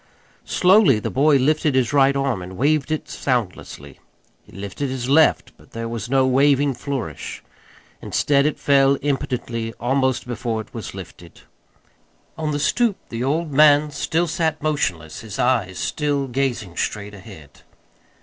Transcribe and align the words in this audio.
Slowly 0.49 0.97
the 0.99 1.11
boy 1.11 1.37
lifted 1.37 1.75
his 1.75 1.93
right 1.93 2.15
arm 2.15 2.41
and 2.41 2.57
waved 2.57 2.89
it 2.91 3.07
soundlessly. 3.07 3.99
He 4.41 4.51
lifted 4.51 4.89
his 4.89 5.07
left 5.07 5.51
but 5.57 5.73
there 5.73 5.87
was 5.87 6.09
no 6.09 6.25
waving 6.25 6.73
flourish. 6.73 7.43
Instead 8.01 8.47
it 8.47 8.57
fell 8.57 8.97
impotently 9.03 9.73
almost 9.79 10.25
before 10.25 10.59
it 10.59 10.73
was 10.73 10.95
lifted. 10.95 11.41
On 12.35 12.49
the 12.49 12.57
stoop 12.57 12.97
the 13.09 13.23
old 13.23 13.51
man 13.51 13.91
still 13.91 14.25
sat 14.25 14.59
motionless, 14.63 15.19
his 15.19 15.37
eyes 15.37 15.77
still 15.77 16.27
gazing 16.27 16.77
straight 16.77 17.13
ahead. 17.13 17.61